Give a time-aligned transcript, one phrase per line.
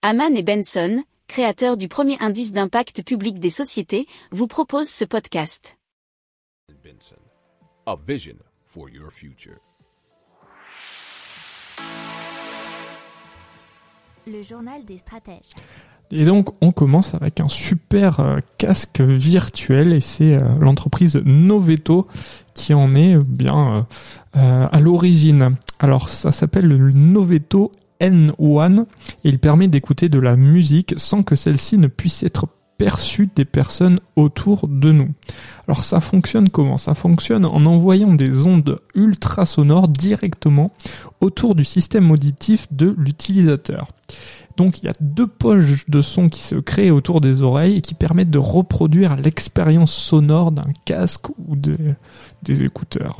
[0.00, 5.76] Haman et Benson, créateurs du premier indice d'impact public des sociétés, vous proposent ce podcast.
[6.84, 7.16] Benson,
[7.84, 9.56] a vision for your future.
[14.24, 15.50] Le journal des stratèges.
[16.12, 22.06] Et donc on commence avec un super euh, casque virtuel et c'est euh, l'entreprise Noveto
[22.54, 23.88] qui en est euh, bien
[24.32, 25.56] à l'origine.
[25.80, 31.36] Alors ça s'appelle le Noveto N1 et il permet d'écouter de la musique sans que
[31.36, 32.46] celle-ci ne puisse être
[32.78, 35.10] perçue des personnes autour de nous.
[35.66, 36.78] Alors ça fonctionne comment?
[36.78, 40.72] Ça fonctionne en envoyant des ondes ultrasonores directement
[41.20, 43.88] autour du système auditif de l'utilisateur.
[44.56, 47.80] Donc il y a deux poches de son qui se créent autour des oreilles et
[47.80, 53.18] qui permettent de reproduire l'expérience sonore d'un casque ou des écouteurs.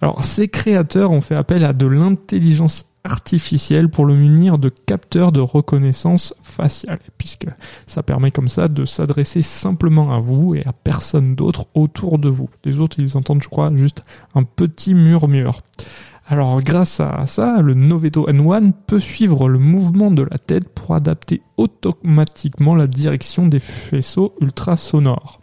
[0.00, 5.32] Alors ces créateurs ont fait appel à de l'intelligence artificielle pour le munir de capteurs
[5.32, 7.46] de reconnaissance faciale, puisque
[7.86, 12.28] ça permet comme ça de s'adresser simplement à vous et à personne d'autre autour de
[12.28, 12.50] vous.
[12.64, 15.62] Les autres, ils entendent, je crois, juste un petit murmure.
[16.28, 20.96] Alors grâce à ça, le Noveto N1 peut suivre le mouvement de la tête pour
[20.96, 25.40] adapter automatiquement la direction des faisceaux ultrasonores.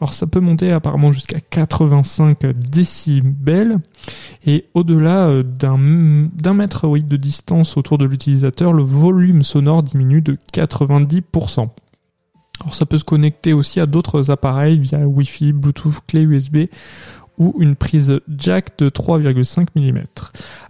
[0.00, 3.76] Alors ça peut monter apparemment jusqu'à 85 décibels
[4.44, 5.76] et au-delà euh, d'un
[6.52, 11.68] mètre oui, de distance autour de l'utilisateur, le volume sonore diminue de 90%.
[12.60, 16.66] Alors ça peut se connecter aussi à d'autres appareils via Wi-Fi, Bluetooth, clé USB
[17.38, 20.04] ou une prise jack de 3,5 mm.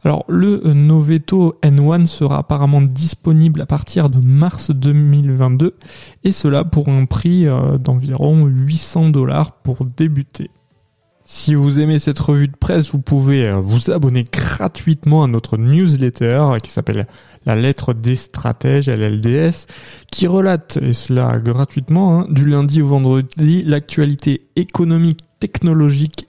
[0.05, 5.75] Alors le Noveto N1 sera apparemment disponible à partir de mars 2022
[6.25, 10.51] et cela pour un prix euh, d'environ 800 dollars pour débuter.
[11.27, 15.57] Si vous aimez cette revue de presse, vous pouvez euh, vous abonner gratuitement à notre
[15.57, 17.07] newsletter qui s'appelle
[17.47, 19.67] La lettre des stratèges, LLDS,
[20.13, 26.29] qui relate, et cela gratuitement, hein, du lundi au vendredi, l'actualité économique, technologique